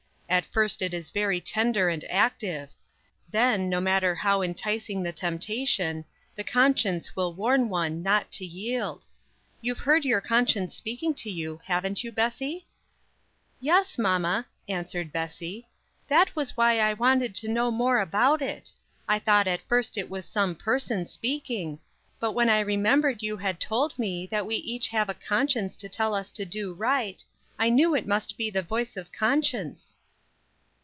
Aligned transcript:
At 0.31 0.45
first 0.45 0.81
it 0.81 0.93
is 0.93 1.09
very 1.09 1.41
tender 1.41 1.89
and 1.89 2.05
active. 2.05 2.69
Then, 3.31 3.67
no 3.69 3.81
matter 3.81 4.15
how 4.15 4.41
enticing 4.41 5.03
the 5.03 5.11
temptation, 5.11 6.05
the 6.37 6.43
conscience 6.45 7.17
will 7.17 7.33
warn 7.33 7.67
one 7.67 8.01
not 8.01 8.31
to 8.31 8.45
yield. 8.45 9.05
You've 9.59 9.79
heard 9.81 10.05
your 10.05 10.21
conscience 10.21 10.73
speaking 10.73 11.13
to 11.15 11.29
you, 11.29 11.59
haven't 11.65 12.05
you, 12.05 12.13
Bessie?" 12.13 12.65
"Yes, 13.59 13.97
Mama," 13.97 14.47
answered 14.69 15.11
Bessie; 15.11 15.67
"that 16.07 16.33
was 16.33 16.55
why 16.55 16.79
I 16.79 16.93
wanted 16.93 17.35
to 17.35 17.51
know 17.51 17.69
more 17.69 17.99
about 17.99 18.41
it. 18.41 18.71
I 19.09 19.19
thought 19.19 19.47
at 19.47 19.61
first 19.67 19.97
it 19.97 20.09
was 20.09 20.25
some 20.25 20.55
person 20.55 21.07
speaking; 21.07 21.77
but 22.21 22.31
when 22.31 22.49
I 22.49 22.61
remembered 22.61 23.21
you 23.21 23.35
had 23.35 23.59
told 23.59 23.99
me 23.99 24.27
that 24.27 24.45
we 24.45 24.55
each 24.55 24.87
have 24.87 25.09
a 25.09 25.13
conscience 25.13 25.75
to 25.75 25.89
tell 25.89 26.15
us 26.15 26.31
to 26.31 26.45
do 26.45 26.73
right, 26.73 27.21
I 27.59 27.69
knew 27.69 27.93
it 27.93 28.07
must 28.07 28.37
be 28.37 28.49
the 28.49 28.63
voice 28.63 28.95
of 28.95 29.11
conscience." 29.11 29.97